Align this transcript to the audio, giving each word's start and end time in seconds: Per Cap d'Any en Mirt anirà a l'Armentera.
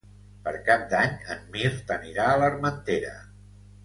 Per 0.45 0.51
Cap 0.69 0.85
d'Any 0.93 1.11
en 1.35 1.43
Mirt 1.55 1.93
anirà 1.97 2.25
a 2.31 2.39
l'Armentera. 2.45 3.13